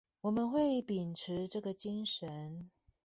[0.21, 2.71] 我們會秉持這個精神